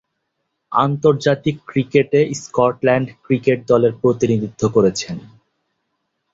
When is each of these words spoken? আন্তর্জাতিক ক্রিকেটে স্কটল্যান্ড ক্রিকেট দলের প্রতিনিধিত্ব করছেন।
আন্তর্জাতিক 0.71 1.55
ক্রিকেটে 1.67 2.19
স্কটল্যান্ড 2.41 3.07
ক্রিকেট 3.25 3.59
দলের 3.71 3.93
প্রতিনিধিত্ব 4.01 4.61
করছেন। 4.75 5.17